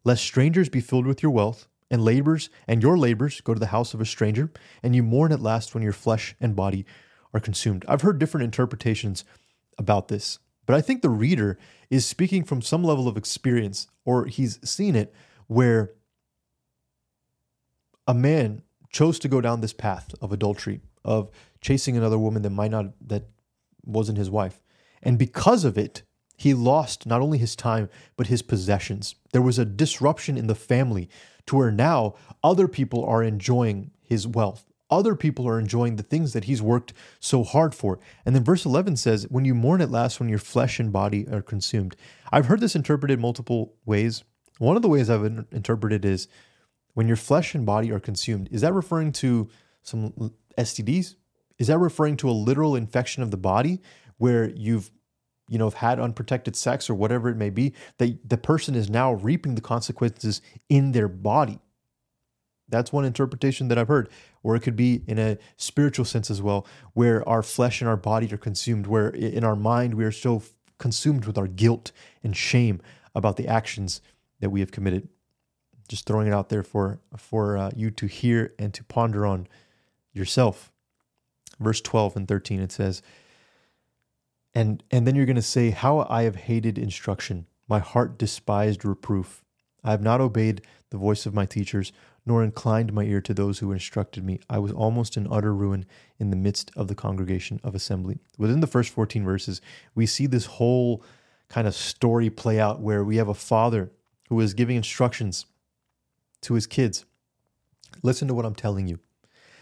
lest 0.04 0.24
strangers 0.24 0.70
be 0.70 0.82
filled 0.82 1.06
with 1.06 1.24
your 1.24 1.32
wealth 1.32 1.68
and 1.90 2.04
labors 2.04 2.50
and 2.68 2.84
your 2.84 2.98
labors 2.98 3.42
go 3.42 3.54
to 3.54 3.60
the 3.60 3.68
house 3.68 3.94
of 3.94 4.02
a 4.02 4.06
stranger 4.06 4.52
and 4.84 4.96
you 4.96 5.04
mourn 5.04 5.32
at 5.32 5.42
last 5.42 5.74
when 5.74 5.84
your 5.84 5.94
flesh 5.94 6.36
and 6.42 6.56
body 6.56 6.86
are 7.34 7.40
consumed 7.40 7.86
i've 7.88 8.02
heard 8.02 8.20
different 8.20 8.44
interpretations 8.44 9.24
about 9.78 10.08
this 10.10 10.40
but 10.70 10.76
I 10.76 10.82
think 10.82 11.02
the 11.02 11.10
reader 11.10 11.58
is 11.90 12.06
speaking 12.06 12.44
from 12.44 12.62
some 12.62 12.84
level 12.84 13.08
of 13.08 13.18
experience, 13.18 13.88
or 14.06 14.26
he's 14.26 14.60
seen 14.64 14.96
it 14.96 15.12
where 15.48 15.96
a 18.08 18.14
man 18.14 18.62
chose 18.92 19.18
to 19.18 19.28
go 19.28 19.42
down 19.42 19.62
this 19.62 19.74
path 19.74 20.14
of 20.22 20.32
adultery, 20.32 20.82
of 21.04 21.32
chasing 21.60 21.98
another 21.98 22.20
woman 22.20 22.44
that 22.44 22.52
might 22.52 22.70
not, 22.70 22.92
that 23.02 23.24
wasn't 23.84 24.20
his 24.20 24.30
wife. 24.30 24.62
And 25.02 25.18
because 25.18 25.66
of 25.66 25.76
it, 25.76 26.04
he 26.38 26.54
lost 26.54 27.08
not 27.08 27.20
only 27.20 27.40
his 27.40 27.56
time, 27.56 27.90
but 28.16 28.28
his 28.28 28.44
possessions. 28.44 29.16
There 29.34 29.42
was 29.42 29.58
a 29.58 29.66
disruption 29.66 30.38
in 30.38 30.46
the 30.46 30.54
family 30.54 31.10
to 31.48 31.56
where 31.56 31.72
now 31.72 32.14
other 32.44 32.68
people 32.68 33.04
are 33.06 33.24
enjoying 33.24 33.90
his 34.04 34.28
wealth. 34.28 34.69
Other 34.90 35.16
people 35.16 35.48
are 35.48 35.60
enjoying 35.60 35.96
the 35.96 36.04
things 36.04 36.34
that 36.34 36.46
he's 36.46 36.62
worked 36.62 36.94
so 37.20 37.44
hard 37.44 37.76
for. 37.76 38.00
And 38.26 38.36
then 38.36 38.44
verse 38.44 38.66
11 38.66 38.98
says, 38.98 39.28
When 39.30 39.46
you 39.46 39.54
mourn 39.54 39.82
at 39.82 39.92
last, 39.92 40.20
when 40.20 40.30
your 40.30 40.40
flesh 40.40 40.80
and 40.80 40.92
body 40.92 41.28
are 41.28 41.42
consumed. 41.42 41.96
I've 42.32 42.48
heard 42.48 42.60
this 42.60 42.76
interpreted 42.76 43.20
multiple 43.20 43.76
ways. 43.86 44.24
One 44.58 44.76
of 44.76 44.82
the 44.82 44.90
ways 44.90 45.10
I've 45.10 45.26
interpreted 45.52 46.06
is 46.06 46.28
when 46.94 47.08
your 47.08 47.18
flesh 47.18 47.56
and 47.56 47.66
body 47.66 47.92
are 47.92 48.00
consumed. 48.00 48.50
Is 48.52 48.62
that 48.62 48.74
referring 48.74 49.12
to 49.14 49.50
some 49.84 50.34
STDs? 50.58 51.16
Is 51.58 51.68
that 51.68 51.78
referring 51.78 52.18
to 52.18 52.30
a 52.30 52.32
literal 52.32 52.76
infection 52.76 53.24
of 53.24 53.32
the 53.32 53.38
body 53.38 53.82
where 54.18 54.50
you've 54.50 54.92
you 55.50 55.58
know, 55.58 55.66
have 55.66 55.74
had 55.76 56.00
unprotected 56.00 56.56
sex 56.56 56.90
or 56.90 56.94
whatever 56.94 57.28
it 57.28 57.36
may 57.36 57.50
be, 57.50 57.74
that 57.98 58.30
the 58.30 58.38
person 58.38 58.76
is 58.76 58.90
now 58.90 59.14
reaping 59.14 59.56
the 59.56 59.62
consequences 59.62 60.42
in 60.70 60.92
their 60.92 61.08
body. 61.08 61.60
That's 62.70 62.94
one 62.94 63.04
interpretation 63.04 63.68
that 63.70 63.78
I've 63.78 63.88
heard. 63.88 64.10
Or 64.42 64.56
it 64.56 64.62
could 64.62 64.76
be 64.76 65.04
in 65.08 65.20
a 65.20 65.38
spiritual 65.58 66.06
sense 66.06 66.32
as 66.32 66.42
well, 66.42 66.66
where 66.94 67.28
our 67.28 67.44
flesh 67.44 67.82
and 67.82 67.90
our 67.90 67.98
body 67.98 68.32
are 68.34 68.38
consumed, 68.38 68.88
where 68.88 69.10
in 69.10 69.44
our 69.44 69.56
mind 69.56 69.96
we 69.96 70.06
are 70.06 70.12
so 70.12 70.44
consumed 70.78 71.26
with 71.26 71.38
our 71.38 71.48
guilt 71.48 71.92
and 72.24 72.36
shame 72.36 72.82
about 73.14 73.38
the 73.38 73.48
actions 73.48 74.02
that 74.40 74.50
we 74.50 74.62
have 74.62 74.72
committed. 74.72 75.10
Just 75.88 76.06
throwing 76.06 76.28
it 76.28 76.34
out 76.34 76.50
there 76.50 76.64
for 76.64 77.00
for 77.18 77.58
uh, 77.58 77.72
you 77.76 77.92
to 77.92 78.06
hear 78.06 78.54
and 78.60 78.74
to 78.74 78.84
ponder 78.84 79.26
on 79.26 79.48
yourself. 80.14 80.72
Verse 81.60 81.82
12 81.82 82.16
and 82.16 82.28
13 82.28 82.62
it 82.62 82.72
says, 82.72 83.02
and 84.54 84.84
and 84.92 85.06
then 85.06 85.16
you're 85.16 85.26
going 85.26 85.36
to 85.36 85.42
say, 85.42 85.72
"How 85.72 86.06
I 86.10 86.24
have 86.24 86.36
hated 86.36 86.78
instruction; 86.78 87.48
my 87.68 87.80
heart 87.80 88.18
despised 88.18 88.86
reproof. 88.86 89.44
I 89.84 89.92
have 89.92 90.02
not 90.02 90.22
obeyed 90.22 90.62
the 90.90 90.98
voice 90.98 91.26
of 91.26 91.34
my 91.34 91.46
teachers, 91.46 91.92
nor 92.30 92.44
inclined 92.44 92.94
my 92.94 93.04
ear 93.04 93.20
to 93.20 93.34
those 93.34 93.58
who 93.58 93.72
instructed 93.72 94.24
me. 94.24 94.40
I 94.48 94.60
was 94.60 94.72
almost 94.72 95.18
in 95.18 95.28
utter 95.32 95.52
ruin 95.52 95.88
in 96.20 96.30
the 96.30 96.36
midst 96.36 96.70
of 96.76 96.88
the 96.88 96.94
congregation 96.94 97.60
of 97.64 97.74
assembly. 97.74 98.20
Within 98.38 98.60
the 98.60 98.68
first 98.68 98.92
14 98.92 99.26
verses, 99.26 99.62
we 99.96 100.06
see 100.06 100.28
this 100.28 100.46
whole 100.46 101.04
kind 101.50 101.68
of 101.68 101.74
story 101.74 102.30
play 102.30 102.60
out 102.60 102.82
where 102.82 103.04
we 103.04 103.18
have 103.18 103.30
a 103.30 103.34
father 103.34 103.92
who 104.30 104.40
is 104.40 104.54
giving 104.54 104.78
instructions 104.78 105.48
to 106.42 106.54
his 106.54 106.68
kids. 106.68 107.04
Listen 108.04 108.28
to 108.28 108.36
what 108.36 108.46
I'm 108.46 108.54
telling 108.54 108.88
you. 108.88 109.00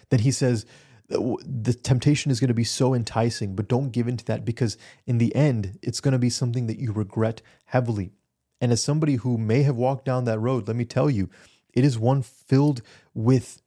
Then 0.09 0.19
he 0.19 0.31
says, 0.31 0.65
the 1.07 1.74
temptation 1.81 2.31
is 2.31 2.41
going 2.41 2.50
to 2.50 2.53
be 2.53 2.65
so 2.65 2.93
enticing, 2.93 3.55
but 3.55 3.69
don't 3.69 3.93
give 3.93 4.09
in 4.09 4.17
to 4.17 4.25
that 4.25 4.43
because 4.43 4.77
in 5.05 5.19
the 5.19 5.33
end, 5.33 5.79
it's 5.81 6.01
going 6.01 6.12
to 6.12 6.19
be 6.19 6.29
something 6.29 6.67
that 6.67 6.79
you 6.79 6.91
regret 6.91 7.41
heavily. 7.67 8.12
And 8.59 8.74
as 8.74 8.83
somebody 8.83 9.15
who 9.15 9.38
may 9.38 9.63
have 9.63 9.77
walked 9.77 10.03
down 10.03 10.25
that 10.25 10.39
road, 10.39 10.67
let 10.67 10.75
me 10.75 10.83
tell 10.83 11.09
you, 11.09 11.29
it 11.77 11.86
is 11.86 12.00
one 12.00 12.24
filled 12.24 12.81
with 13.13 13.62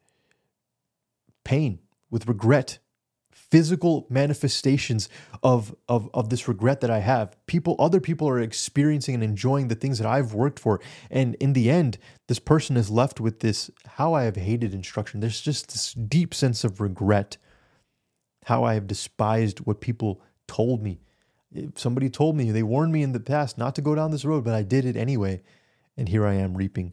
pain, 1.45 1.79
with 2.11 2.27
regret, 2.27 2.81
physical 3.31 4.05
manifestations 4.11 5.09
of, 5.45 5.77
of, 5.89 6.11
of 6.13 6.29
this 6.29 6.49
regret 6.49 6.81
that 6.81 6.91
I 6.91 6.99
have. 6.99 7.37
People, 7.47 7.77
other 7.79 8.01
people 8.01 8.29
are 8.29 8.41
experiencing 8.41 9.15
and 9.15 9.23
enjoying 9.23 9.69
the 9.69 9.77
things 9.77 9.99
that 9.99 10.09
I've 10.09 10.35
worked 10.35 10.59
for. 10.59 10.81
And 11.09 11.37
in 11.37 11.53
the 11.53 11.71
end, 11.71 11.99
this 12.27 12.41
person 12.41 12.77
is 12.77 12.91
left 12.91 13.21
with 13.21 13.39
this 13.39 13.71
how 13.87 14.13
I 14.15 14.25
have 14.25 14.35
hated 14.35 14.75
instruction. 14.75 15.21
There's 15.21 15.41
just 15.41 15.69
this 15.69 15.93
deep 15.93 16.35
sense 16.35 16.65
of 16.65 16.81
regret, 16.81 17.37
how 18.47 18.65
I 18.65 18.75
have 18.75 18.89
despised 18.89 19.61
what 19.61 19.81
people 19.81 20.21
told 20.49 20.83
me. 20.83 20.99
If 21.53 21.79
somebody 21.79 22.11
told 22.11 22.37
me, 22.37 22.51
they 22.51 22.65
warned 22.65 22.93
me 22.93 23.05
in 23.05 23.13
the 23.13 23.21
past 23.21 23.57
not 23.57 23.77
to 23.77 23.83
go 23.83 23.95
down 23.95 24.11
this 24.11 24.25
road, 24.25 24.43
but 24.43 24.55
I 24.55 24.63
did 24.63 24.85
it 24.85 24.97
anyway. 24.97 25.43
And 25.97 26.09
here 26.09 26.27
I 26.27 26.35
am 26.35 26.57
reaping 26.57 26.93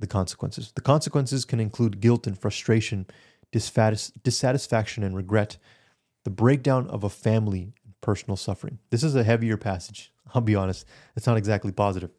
the 0.00 0.06
consequences. 0.06 0.72
The 0.74 0.80
consequences 0.80 1.44
can 1.44 1.60
include 1.60 2.00
guilt 2.00 2.26
and 2.26 2.36
frustration, 2.36 3.06
dissatisfaction 3.52 5.04
and 5.04 5.14
regret, 5.14 5.58
the 6.24 6.30
breakdown 6.30 6.88
of 6.88 7.04
a 7.04 7.10
family, 7.10 7.72
personal 8.00 8.36
suffering. 8.36 8.78
This 8.90 9.04
is 9.04 9.14
a 9.14 9.24
heavier 9.24 9.56
passage. 9.56 10.12
I'll 10.34 10.40
be 10.40 10.56
honest, 10.56 10.86
it's 11.16 11.26
not 11.26 11.36
exactly 11.36 11.72
positive. 11.72 12.10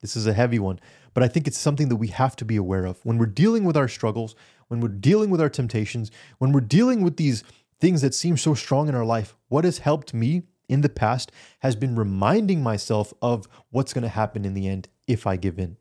This 0.00 0.16
is 0.16 0.26
a 0.26 0.32
heavy 0.32 0.58
one, 0.58 0.78
but 1.12 1.22
I 1.22 1.28
think 1.28 1.48
it's 1.48 1.58
something 1.58 1.88
that 1.88 1.96
we 1.96 2.08
have 2.08 2.36
to 2.36 2.44
be 2.44 2.56
aware 2.56 2.84
of. 2.84 3.04
When 3.04 3.18
we're 3.18 3.26
dealing 3.26 3.64
with 3.64 3.76
our 3.76 3.88
struggles, 3.88 4.36
when 4.68 4.80
we're 4.80 4.88
dealing 4.88 5.30
with 5.30 5.40
our 5.40 5.48
temptations, 5.48 6.10
when 6.38 6.52
we're 6.52 6.60
dealing 6.60 7.02
with 7.02 7.16
these 7.16 7.42
things 7.80 8.00
that 8.02 8.14
seem 8.14 8.36
so 8.36 8.54
strong 8.54 8.88
in 8.88 8.94
our 8.94 9.04
life, 9.04 9.34
what 9.48 9.64
has 9.64 9.78
helped 9.78 10.14
me 10.14 10.42
in 10.68 10.82
the 10.82 10.88
past 10.88 11.32
has 11.60 11.74
been 11.74 11.96
reminding 11.96 12.62
myself 12.62 13.12
of 13.20 13.48
what's 13.70 13.92
going 13.92 14.02
to 14.02 14.08
happen 14.08 14.44
in 14.44 14.54
the 14.54 14.68
end 14.68 14.88
if 15.08 15.26
I 15.26 15.36
give 15.36 15.58
in 15.58 15.77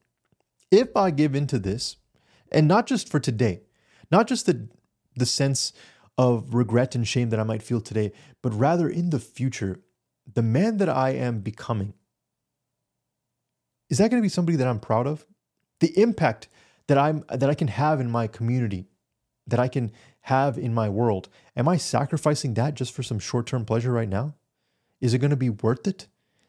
if 0.71 0.95
I 0.95 1.11
give 1.11 1.35
into 1.35 1.59
this, 1.59 1.97
and 2.51 2.67
not 2.67 2.87
just 2.87 3.09
for 3.09 3.19
today, 3.19 3.61
not 4.11 4.27
just 4.27 4.45
the, 4.45 4.67
the 5.15 5.25
sense 5.25 5.73
of 6.17 6.53
regret 6.53 6.95
and 6.95 7.07
shame 7.07 7.29
that 7.29 7.39
I 7.39 7.43
might 7.43 7.63
feel 7.63 7.81
today, 7.81 8.11
but 8.41 8.53
rather 8.53 8.89
in 8.89 9.09
the 9.09 9.19
future, 9.19 9.81
the 10.31 10.41
man 10.41 10.77
that 10.77 10.89
I 10.89 11.11
am 11.11 11.39
becoming, 11.39 11.93
is 13.89 13.99
that 13.99 14.09
going 14.11 14.21
to 14.21 14.25
be 14.25 14.29
somebody 14.29 14.57
that 14.57 14.67
I'm 14.67 14.79
proud 14.79 15.07
of? 15.07 15.25
The 15.79 15.97
impact 15.99 16.47
that 16.87 16.97
I'm 16.97 17.23
that 17.29 17.49
I 17.49 17.53
can 17.53 17.67
have 17.67 17.99
in 17.99 18.09
my 18.09 18.27
community, 18.27 18.87
that 19.45 19.59
I 19.59 19.67
can 19.67 19.91
have 20.21 20.57
in 20.57 20.73
my 20.73 20.89
world, 20.89 21.29
am 21.55 21.67
I 21.67 21.77
sacrificing 21.77 22.55
that 22.55 22.73
just 22.73 22.93
for 22.93 23.03
some 23.03 23.19
short-term 23.19 23.63
pleasure 23.65 23.91
right 23.91 24.09
now? 24.09 24.33
Is 24.99 25.13
it 25.13 25.19
going 25.19 25.31
to 25.31 25.37
be 25.37 25.49
worth 25.49 25.87
it? 25.87 26.07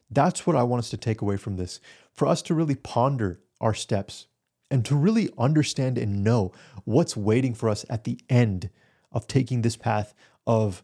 That's 0.09 0.45
what 0.47 0.55
I 0.55 0.63
want 0.63 0.79
us 0.79 0.89
to 0.89 0.97
take 0.97 1.21
away 1.21 1.37
from 1.37 1.55
this. 1.55 1.79
For 2.11 2.27
us 2.27 2.41
to 2.43 2.55
really 2.55 2.75
ponder 2.75 3.39
our 3.59 3.73
steps 3.73 4.27
and 4.71 4.85
to 4.85 4.95
really 4.95 5.29
understand 5.37 5.97
and 5.97 6.23
know 6.23 6.51
what's 6.85 7.17
waiting 7.17 7.53
for 7.53 7.69
us 7.69 7.85
at 7.89 8.03
the 8.03 8.19
end 8.29 8.69
of 9.11 9.27
taking 9.27 9.61
this 9.61 9.75
path 9.75 10.13
of 10.45 10.83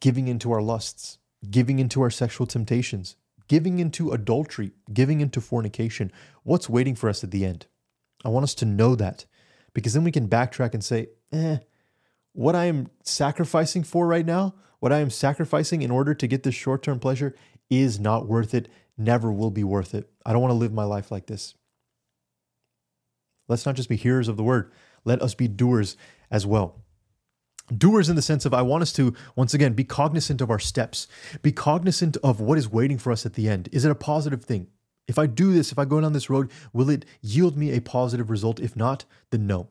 giving 0.00 0.28
into 0.28 0.52
our 0.52 0.62
lusts, 0.62 1.18
giving 1.50 1.78
into 1.78 2.00
our 2.02 2.10
sexual 2.10 2.46
temptations, 2.46 3.16
giving 3.48 3.78
into 3.78 4.12
adultery, 4.12 4.72
giving 4.92 5.20
into 5.20 5.40
fornication. 5.40 6.12
What's 6.42 6.68
waiting 6.68 6.94
for 6.94 7.08
us 7.08 7.24
at 7.24 7.30
the 7.30 7.44
end? 7.44 7.66
I 8.24 8.28
want 8.28 8.44
us 8.44 8.54
to 8.56 8.64
know 8.64 8.94
that 8.94 9.26
because 9.74 9.94
then 9.94 10.04
we 10.04 10.12
can 10.12 10.28
backtrack 10.28 10.74
and 10.74 10.84
say, 10.84 11.08
eh, 11.32 11.58
what 12.32 12.54
I 12.54 12.66
am 12.66 12.88
sacrificing 13.02 13.82
for 13.82 14.06
right 14.06 14.26
now, 14.26 14.54
what 14.80 14.92
I 14.92 14.98
am 14.98 15.10
sacrificing 15.10 15.82
in 15.82 15.90
order 15.90 16.14
to 16.14 16.26
get 16.26 16.42
this 16.42 16.54
short 16.54 16.82
term 16.82 17.00
pleasure 17.00 17.34
is 17.70 17.98
not 17.98 18.26
worth 18.26 18.54
it, 18.54 18.68
never 18.98 19.32
will 19.32 19.50
be 19.50 19.64
worth 19.64 19.94
it. 19.94 20.10
I 20.26 20.32
don't 20.32 20.42
want 20.42 20.50
to 20.50 20.56
live 20.58 20.72
my 20.72 20.84
life 20.84 21.10
like 21.10 21.26
this. 21.26 21.54
Let's 23.48 23.64
not 23.64 23.76
just 23.76 23.88
be 23.88 23.96
hearers 23.96 24.28
of 24.28 24.36
the 24.36 24.42
word, 24.42 24.70
let 25.04 25.22
us 25.22 25.34
be 25.34 25.48
doers 25.48 25.96
as 26.30 26.46
well. 26.46 26.82
Doers 27.76 28.08
in 28.08 28.16
the 28.16 28.22
sense 28.22 28.46
of 28.46 28.54
I 28.54 28.62
want 28.62 28.82
us 28.82 28.92
to, 28.94 29.14
once 29.36 29.52
again, 29.52 29.74
be 29.74 29.84
cognizant 29.84 30.40
of 30.40 30.50
our 30.50 30.58
steps, 30.58 31.06
be 31.42 31.52
cognizant 31.52 32.16
of 32.18 32.40
what 32.40 32.58
is 32.58 32.70
waiting 32.70 32.98
for 32.98 33.12
us 33.12 33.26
at 33.26 33.34
the 33.34 33.48
end. 33.48 33.68
Is 33.72 33.84
it 33.84 33.90
a 33.90 33.94
positive 33.94 34.44
thing? 34.44 34.68
If 35.06 35.18
I 35.18 35.26
do 35.26 35.52
this, 35.52 35.72
if 35.72 35.78
I 35.78 35.84
go 35.84 36.00
down 36.00 36.12
this 36.12 36.30
road, 36.30 36.50
will 36.72 36.90
it 36.90 37.04
yield 37.20 37.56
me 37.56 37.72
a 37.72 37.80
positive 37.80 38.30
result? 38.30 38.60
If 38.60 38.76
not, 38.76 39.04
then 39.30 39.46
no, 39.46 39.68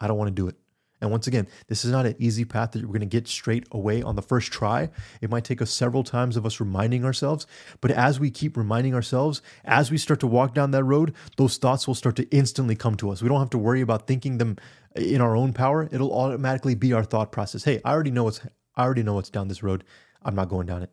I 0.00 0.06
don't 0.06 0.18
want 0.18 0.28
to 0.28 0.34
do 0.34 0.48
it. 0.48 0.56
And 1.00 1.10
once 1.10 1.26
again, 1.26 1.48
this 1.68 1.84
is 1.84 1.90
not 1.90 2.06
an 2.06 2.14
easy 2.18 2.44
path 2.44 2.72
that 2.72 2.82
we're 2.82 2.88
going 2.88 3.00
to 3.00 3.06
get 3.06 3.26
straight 3.26 3.66
away 3.72 4.02
on 4.02 4.16
the 4.16 4.22
first 4.22 4.52
try. 4.52 4.90
It 5.20 5.30
might 5.30 5.44
take 5.44 5.62
us 5.62 5.70
several 5.70 6.04
times 6.04 6.36
of 6.36 6.44
us 6.44 6.60
reminding 6.60 7.04
ourselves. 7.04 7.46
But 7.80 7.90
as 7.90 8.20
we 8.20 8.30
keep 8.30 8.56
reminding 8.56 8.94
ourselves, 8.94 9.40
as 9.64 9.90
we 9.90 9.98
start 9.98 10.20
to 10.20 10.26
walk 10.26 10.54
down 10.54 10.72
that 10.72 10.84
road, 10.84 11.14
those 11.36 11.56
thoughts 11.56 11.86
will 11.86 11.94
start 11.94 12.16
to 12.16 12.28
instantly 12.30 12.76
come 12.76 12.96
to 12.96 13.10
us. 13.10 13.22
We 13.22 13.28
don't 13.28 13.40
have 13.40 13.50
to 13.50 13.58
worry 13.58 13.80
about 13.80 14.06
thinking 14.06 14.38
them 14.38 14.56
in 14.94 15.20
our 15.20 15.36
own 15.36 15.52
power. 15.52 15.88
It'll 15.90 16.12
automatically 16.12 16.74
be 16.74 16.92
our 16.92 17.04
thought 17.04 17.32
process. 17.32 17.64
Hey, 17.64 17.80
I 17.84 17.92
already 17.92 18.10
know 18.10 18.24
what's 18.24 18.40
I 18.76 18.84
already 18.84 19.02
know 19.02 19.14
what's 19.14 19.30
down 19.30 19.48
this 19.48 19.62
road. 19.62 19.84
I'm 20.22 20.34
not 20.34 20.48
going 20.48 20.66
down 20.66 20.82
it. 20.82 20.90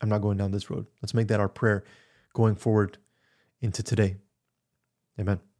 I'm 0.00 0.08
not 0.08 0.22
going 0.22 0.38
down 0.38 0.50
this 0.50 0.70
road. 0.70 0.86
Let's 1.00 1.14
make 1.14 1.28
that 1.28 1.40
our 1.40 1.48
prayer 1.48 1.84
going 2.34 2.56
forward 2.56 2.98
into 3.60 3.82
today. 3.82 4.16
Amen. 5.20 5.51